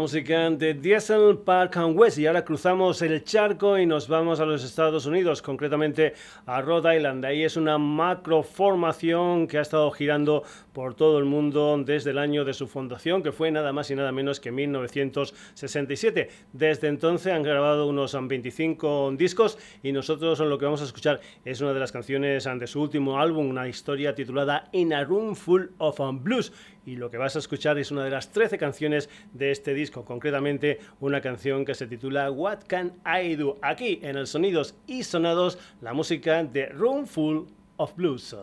Música 0.03 0.49
de 0.49 0.73
Diesel 0.73 1.37
Park 1.45 1.77
and 1.77 1.97
West. 1.97 2.17
Y 2.17 2.27
ahora 2.27 2.43
cruzamos 2.43 3.01
el 3.01 3.23
charco 3.23 3.77
y 3.77 3.85
nos 3.85 4.09
vamos 4.09 4.41
a 4.41 4.45
los 4.45 4.61
Estados 4.61 5.05
Unidos, 5.05 5.41
concretamente 5.41 6.13
a 6.45 6.59
Rhode 6.59 6.97
Island. 6.97 7.23
Ahí 7.23 7.45
es 7.45 7.55
una 7.55 7.77
macroformación 7.77 9.47
que 9.47 9.59
ha 9.59 9.61
estado 9.61 9.89
girando 9.91 10.43
por 10.73 10.95
todo 10.95 11.19
el 11.19 11.25
mundo 11.25 11.81
desde 11.85 12.11
el 12.11 12.17
año 12.17 12.43
de 12.43 12.53
su 12.53 12.67
fundación, 12.67 13.23
que 13.23 13.31
fue 13.31 13.51
nada 13.51 13.71
más 13.71 13.89
y 13.91 13.95
nada 13.95 14.11
menos 14.11 14.39
que 14.39 14.51
1967. 14.51 16.29
Desde 16.51 16.87
entonces 16.87 17.31
han 17.31 17.43
grabado 17.43 17.87
unos 17.87 18.17
25 18.19 19.13
discos 19.17 19.57
y 19.81 19.91
nosotros 19.91 20.39
lo 20.39 20.57
que 20.57 20.65
vamos 20.65 20.81
a 20.81 20.85
escuchar 20.85 21.21
es 21.45 21.61
una 21.61 21.73
de 21.73 21.79
las 21.79 21.91
canciones 21.91 22.43
de 22.43 22.67
su 22.67 22.81
último 22.81 23.19
álbum, 23.19 23.49
una 23.49 23.67
historia 23.67 24.15
titulada 24.15 24.69
In 24.71 24.93
a 24.93 25.03
Room 25.03 25.35
Full 25.35 25.65
of 25.77 25.99
Blues 26.21 26.51
y 26.85 26.95
lo 26.95 27.09
que 27.09 27.17
vas 27.17 27.35
a 27.35 27.39
escuchar 27.39 27.77
es 27.77 27.91
una 27.91 28.03
de 28.03 28.09
las 28.09 28.31
13 28.31 28.57
canciones 28.57 29.09
de 29.33 29.51
este 29.51 29.73
disco, 29.73 30.03
concretamente 30.03 30.79
una 30.99 31.21
canción 31.21 31.65
que 31.65 31.75
se 31.75 31.87
titula 31.87 32.29
What 32.31 32.63
Can 32.67 32.93
I 33.05 33.35
Do? 33.35 33.57
Aquí 33.61 33.99
en 34.01 34.17
el 34.17 34.27
Sonidos 34.27 34.75
y 34.87 35.03
Sonados, 35.03 35.57
la 35.81 35.93
música 35.93 36.43
de 36.43 36.67
Room 36.67 37.05
Full 37.05 37.45
of 37.77 37.95
Blues. 37.95 38.35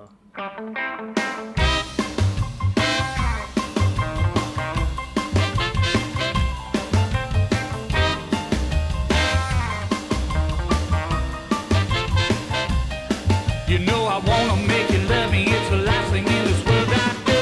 You 13.70 13.78
know 13.78 14.04
I 14.06 14.18
wanna 14.18 14.56
make 14.66 14.90
you 14.90 14.98
love 15.06 15.30
me. 15.30 15.44
It's 15.46 15.70
the 15.70 15.76
last 15.76 16.10
thing 16.10 16.26
in 16.26 16.44
this 16.44 16.60
world 16.66 16.88
I 16.90 17.10
do. 17.30 17.38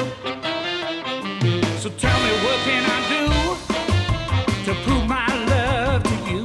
So 1.81 1.89
tell 1.89 2.19
me 2.25 2.33
what 2.45 2.59
can 2.69 2.85
I 2.97 2.99
do 3.15 3.25
to 4.67 4.75
prove 4.85 5.07
my 5.09 5.27
love 5.53 6.03
to 6.03 6.17
you? 6.31 6.43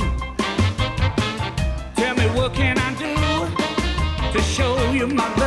Tell 1.98 2.16
me 2.16 2.26
what 2.38 2.54
can 2.54 2.78
I 2.78 2.94
do 3.06 3.14
to 4.32 4.42
show 4.42 4.74
you 4.92 5.06
my 5.08 5.28
love 5.36 5.43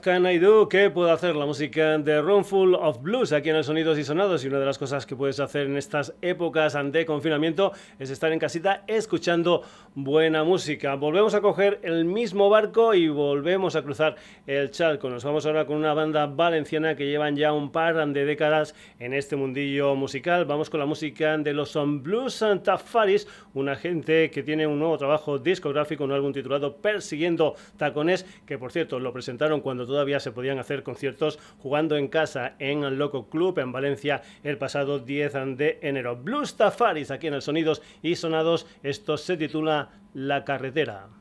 Can 0.00 0.26
I 0.26 0.38
Do? 0.38 0.68
¿Qué 0.68 0.90
puedo 0.90 1.10
hacer? 1.10 1.34
La 1.34 1.46
música 1.46 1.98
de 1.98 2.20
Roomful 2.20 2.74
of 2.74 3.02
Blues 3.02 3.32
aquí 3.32 3.50
en 3.50 3.56
el 3.56 3.64
Sonidos 3.64 3.98
y 3.98 4.04
Sonados. 4.04 4.44
Y 4.44 4.48
una 4.48 4.58
de 4.58 4.66
las 4.66 4.78
cosas 4.78 5.06
que 5.06 5.16
puedes 5.16 5.40
hacer 5.40 5.66
en 5.66 5.76
estas 5.76 6.14
épocas 6.22 6.76
de 6.92 7.04
confinamiento 7.06 7.72
es 7.98 8.10
estar 8.10 8.30
en 8.30 8.38
casita 8.38 8.84
escuchando 8.86 9.62
buena 9.94 10.44
música. 10.44 10.94
Volvemos 10.94 11.34
a 11.34 11.40
coger 11.40 11.80
el 11.82 12.04
mismo 12.04 12.48
barco 12.48 12.94
y 12.94 13.08
volvemos 13.08 13.74
a 13.74 13.82
cruzar 13.82 14.16
el 14.46 14.70
charco. 14.70 15.10
Nos 15.10 15.24
vamos 15.24 15.46
ahora 15.46 15.66
con 15.66 15.76
una 15.76 15.94
banda 15.94 16.26
valenciana 16.26 16.94
que 16.94 17.06
llevan 17.06 17.34
ya 17.34 17.52
un 17.52 17.72
par 17.72 17.96
de 18.06 18.24
décadas 18.24 18.74
en 19.00 19.14
este 19.14 19.34
mundillo 19.34 19.96
musical. 19.96 20.44
Vamos 20.44 20.70
con 20.70 20.80
la 20.80 20.86
música 20.86 21.36
de 21.38 21.52
los 21.52 21.70
Son 21.70 22.02
Blues 22.02 22.44
Tafaris, 22.62 23.26
una 23.54 23.74
gente 23.74 24.30
que 24.30 24.42
tiene 24.42 24.66
un 24.66 24.78
nuevo 24.78 24.96
trabajo 24.98 25.38
discográfico, 25.38 26.04
un 26.04 26.12
álbum 26.12 26.32
titulado 26.32 26.76
Persiguiendo 26.76 27.54
Tacones, 27.76 28.24
que 28.46 28.58
por 28.58 28.70
cierto 28.70 29.00
lo 29.00 29.12
presentaron 29.12 29.60
cuando 29.60 29.87
todavía 29.88 30.20
se 30.20 30.30
podían 30.30 30.60
hacer 30.60 30.84
conciertos 30.84 31.40
jugando 31.58 31.96
en 31.96 32.06
casa 32.06 32.54
en 32.60 32.84
el 32.84 32.98
Loco 32.98 33.28
Club 33.28 33.58
en 33.58 33.72
Valencia 33.72 34.22
el 34.44 34.58
pasado 34.58 35.00
10 35.00 35.56
de 35.56 35.80
enero. 35.82 36.14
Blues 36.16 36.56
Tafaris 36.56 37.10
aquí 37.10 37.26
en 37.26 37.34
el 37.34 37.42
Sonidos 37.42 37.82
y 38.02 38.14
Sonados. 38.14 38.66
Esto 38.84 39.16
se 39.16 39.36
titula 39.36 39.90
La 40.14 40.44
Carretera. 40.44 41.17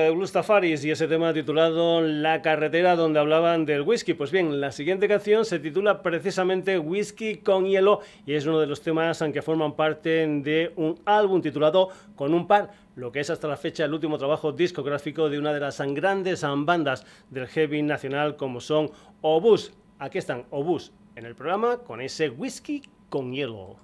De 0.00 0.10
Blues 0.10 0.32
Tafaris 0.32 0.82
y 0.86 0.90
ese 0.90 1.06
tema 1.06 1.34
titulado 1.34 2.00
La 2.00 2.40
carretera 2.40 2.96
donde 2.96 3.20
hablaban 3.20 3.66
del 3.66 3.82
whisky. 3.82 4.14
Pues 4.14 4.30
bien, 4.30 4.58
la 4.58 4.72
siguiente 4.72 5.06
canción 5.06 5.44
se 5.44 5.58
titula 5.58 6.00
precisamente 6.00 6.78
Whisky 6.78 7.36
con 7.36 7.66
hielo 7.66 8.00
y 8.24 8.32
es 8.32 8.46
uno 8.46 8.58
de 8.58 8.66
los 8.66 8.80
temas 8.80 9.22
que 9.32 9.42
forman 9.42 9.76
parte 9.76 10.26
de 10.26 10.72
un 10.76 10.98
álbum 11.04 11.42
titulado 11.42 11.90
Con 12.16 12.32
un 12.32 12.46
par, 12.46 12.70
lo 12.96 13.12
que 13.12 13.20
es 13.20 13.28
hasta 13.28 13.48
la 13.48 13.58
fecha 13.58 13.84
el 13.84 13.92
último 13.92 14.16
trabajo 14.16 14.52
discográfico 14.52 15.28
de 15.28 15.38
una 15.38 15.52
de 15.52 15.60
las 15.60 15.78
grandes 15.78 16.42
bandas 16.42 17.04
del 17.28 17.46
heavy 17.48 17.82
nacional 17.82 18.36
como 18.36 18.60
son 18.60 18.90
Obús. 19.20 19.74
Aquí 19.98 20.16
están 20.16 20.46
Obús 20.48 20.92
en 21.16 21.26
el 21.26 21.34
programa 21.34 21.78
con 21.78 22.00
ese 22.00 22.30
whisky 22.30 22.82
con 23.10 23.30
hielo. 23.32 23.76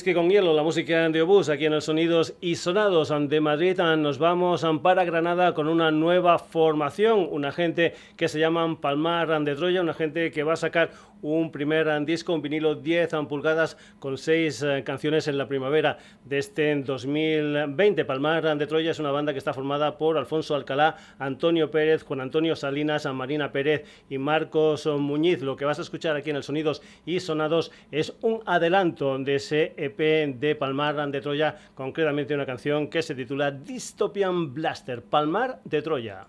Whisky 0.00 0.14
con 0.14 0.30
hielo, 0.30 0.54
la 0.54 0.62
música 0.62 1.10
de 1.10 1.20
Obús, 1.20 1.50
aquí 1.50 1.66
en 1.66 1.74
el 1.74 1.82
Sonidos 1.82 2.32
y 2.40 2.56
Sonados 2.56 3.12
de 3.28 3.40
Madrid. 3.42 3.78
Nos 3.98 4.16
vamos 4.16 4.64
para 4.82 5.04
Granada 5.04 5.52
con 5.52 5.68
una 5.68 5.90
nueva 5.90 6.38
formación, 6.38 7.28
una 7.30 7.52
gente 7.52 7.92
que 8.16 8.26
se 8.26 8.40
llama 8.40 8.80
Palmar 8.80 9.44
de 9.44 9.54
Troya, 9.54 9.82
una 9.82 9.92
gente 9.92 10.30
que 10.30 10.42
va 10.42 10.54
a 10.54 10.56
sacar 10.56 10.90
un 11.22 11.50
primer 11.50 12.04
disco, 12.04 12.34
un 12.34 12.42
vinilo 12.42 12.74
10 12.74 13.10
pulgadas 13.28 13.76
con 13.98 14.18
seis 14.18 14.62
eh, 14.62 14.82
canciones 14.84 15.28
en 15.28 15.38
la 15.38 15.48
primavera 15.48 15.98
de 16.24 16.38
este 16.38 16.74
2020. 16.74 18.04
Palmar 18.04 18.56
de 18.56 18.66
Troya 18.66 18.90
es 18.90 18.98
una 18.98 19.10
banda 19.10 19.32
que 19.32 19.38
está 19.38 19.52
formada 19.52 19.98
por 19.98 20.16
Alfonso 20.16 20.54
Alcalá, 20.54 20.96
Antonio 21.18 21.70
Pérez, 21.70 22.02
Juan 22.02 22.20
Antonio 22.20 22.56
Salinas, 22.56 23.06
Marina 23.12 23.52
Pérez 23.52 23.84
y 24.08 24.18
Marcos 24.18 24.86
Muñiz. 24.86 25.42
Lo 25.42 25.56
que 25.56 25.64
vas 25.64 25.78
a 25.78 25.82
escuchar 25.82 26.16
aquí 26.16 26.30
en 26.30 26.36
el 26.36 26.42
Sonidos 26.42 26.82
y 27.04 27.20
Sonados 27.20 27.72
es 27.90 28.14
un 28.22 28.40
adelanto 28.46 29.18
de 29.18 29.36
ese 29.36 29.74
EP 29.76 30.36
de 30.38 30.54
Palmar 30.54 31.10
de 31.10 31.20
Troya, 31.20 31.56
concretamente 31.74 32.34
una 32.34 32.46
canción 32.46 32.88
que 32.88 33.02
se 33.02 33.14
titula 33.14 33.50
Dystopian 33.50 34.54
Blaster, 34.54 35.02
Palmar 35.02 35.60
de 35.64 35.82
Troya. 35.82 36.26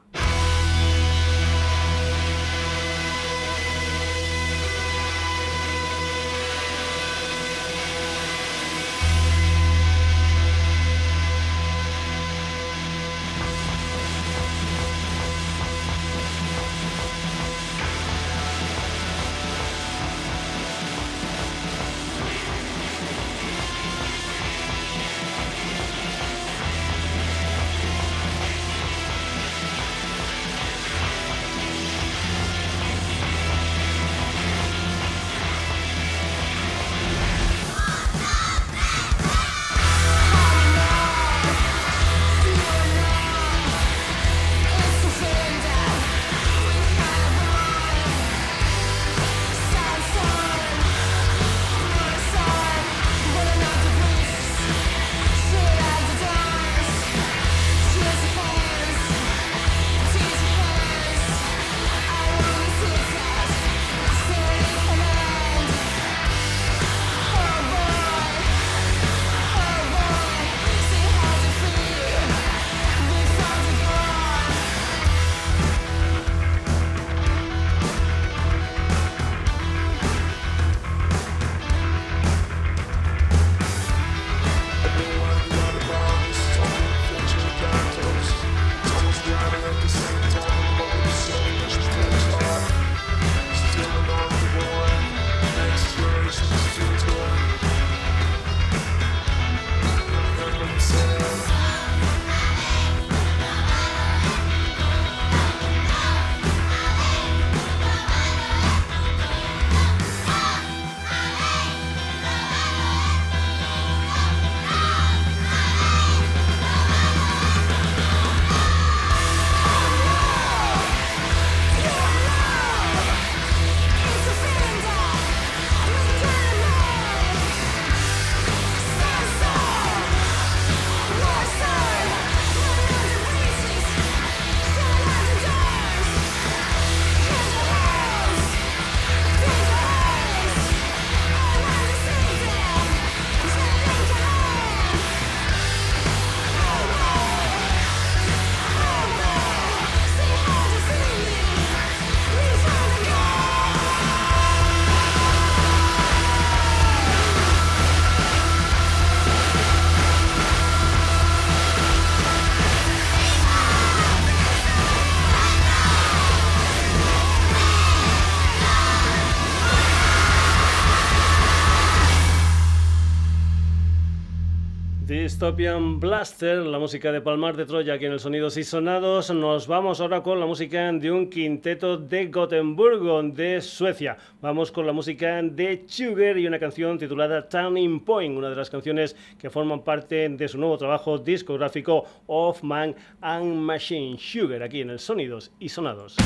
Dystopian 175.42 176.00
Blaster, 176.00 176.58
la 176.58 176.78
música 176.78 177.12
de 177.12 177.20
Palmar 177.20 177.58
de 177.58 177.66
Troya 177.66 177.96
aquí 177.96 178.06
en 178.06 178.12
el 178.12 178.20
Sonidos 178.20 178.58
y 178.58 178.64
Sonados. 178.64 179.32
Nos 179.32 179.66
vamos 179.66 180.00
ahora 180.00 180.22
con 180.22 180.40
la 180.40 180.46
música 180.46 180.92
de 180.92 181.12
un 181.12 181.32
quinteto 181.32 181.98
de 181.98 182.28
Gotemburgo, 182.28 183.24
de 183.24 183.60
Suecia. 183.60 184.18
Vamos 184.40 184.72
con 184.72 184.86
la 184.86 184.94
música 184.94 185.42
de 185.42 185.84
Sugar 185.88 186.38
y 186.38 186.46
una 186.46 186.60
canción 186.60 187.00
titulada 187.00 187.50
Turning 187.50 188.02
Point, 188.02 188.38
una 188.38 188.52
de 188.52 188.56
las 188.56 188.70
canciones 188.70 189.16
que 189.40 189.50
forman 189.50 189.84
parte 189.84 190.30
de 190.30 190.48
su 190.48 190.60
nuevo 190.60 190.78
trabajo 190.78 191.18
discográfico 191.18 192.06
Of 192.28 192.62
Man 192.62 192.94
and 193.22 193.56
Machine. 193.56 194.20
Sugar 194.20 194.62
aquí 194.62 194.82
en 194.82 194.92
el 194.92 195.00
Sonidos 195.00 195.52
y 195.60 195.70
Sonados. 195.70 196.18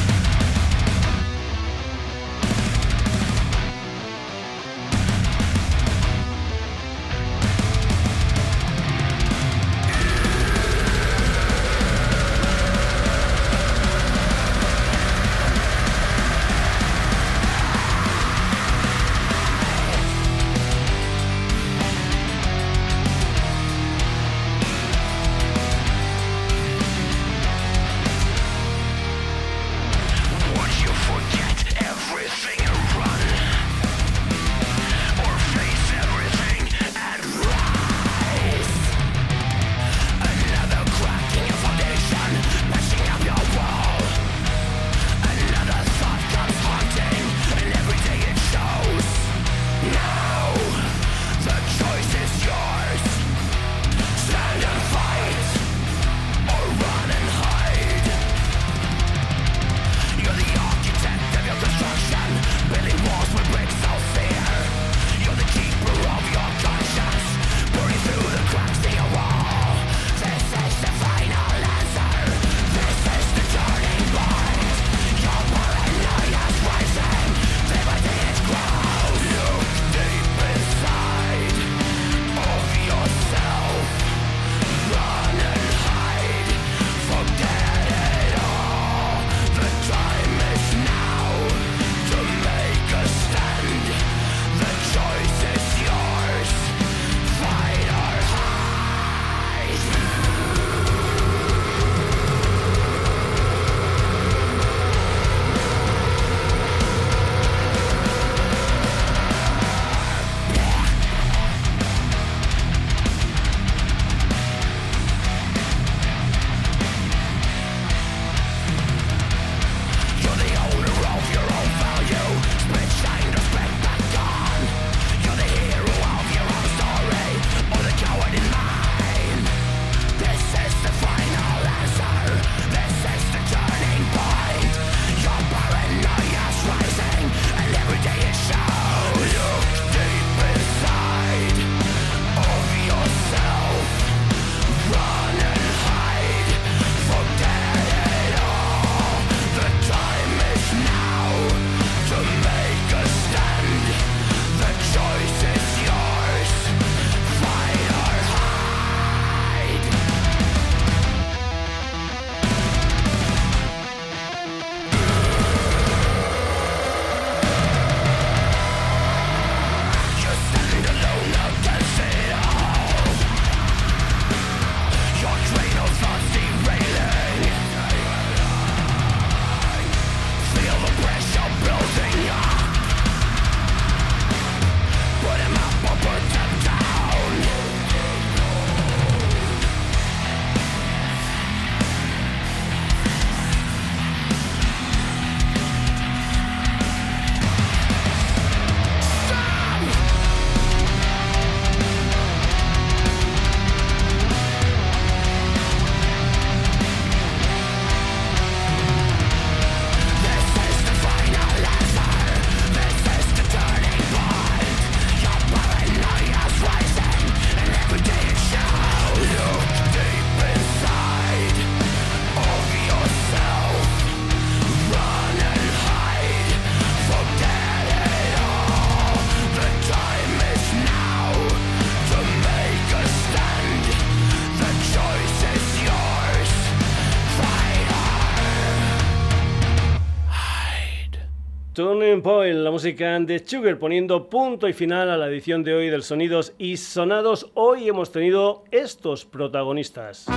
Música 242.85 243.19
de 243.19 243.43
Sugar, 243.43 243.79
poniendo 243.79 244.29
punto 244.29 244.67
y 244.67 244.73
final 244.73 245.09
a 245.09 245.17
la 245.17 245.27
edición 245.27 245.63
de 245.63 245.73
hoy 245.73 245.89
del 245.89 246.03
Sonidos 246.03 246.53
y 246.59 246.77
Sonados. 246.77 247.49
Hoy 247.55 247.89
hemos 247.89 248.11
tenido 248.11 248.63
estos 248.69 249.25
protagonistas. 249.25 250.27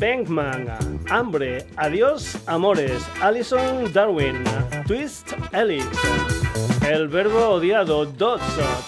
Bankman, 0.00 0.66
Hambre, 1.08 1.64
Adiós, 1.76 2.38
Amores, 2.48 3.06
Alison 3.22 3.92
Darwin, 3.92 4.42
Twist 4.88 5.32
Elite, 5.52 5.86
El 6.88 7.06
Verbo 7.06 7.50
Odiado, 7.50 8.06
Dots, 8.06 8.42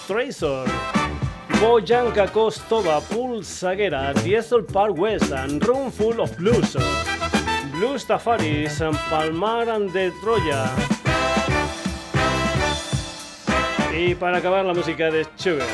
Tracer, 0.07 0.65
Boyanka 1.61 2.27
Kostova, 2.27 2.99
Pulsaguera, 2.99 4.13
Diesel 4.25 4.65
Park 4.65 4.97
West, 4.97 5.31
Room 5.61 5.89
Full 5.89 6.19
of 6.19 6.35
Blues. 6.35 6.75
Blues 7.83 8.05
Tafaris, 8.05 8.81
Palmar 9.09 9.67
de 9.91 10.11
Troya. 10.21 10.71
Y 13.93 14.15
para 14.15 14.37
acabar 14.37 14.63
la 14.63 14.73
música 14.73 15.11
de 15.11 15.27
Sugar. 15.35 15.67